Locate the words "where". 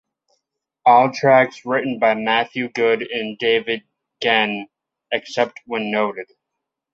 5.67-5.79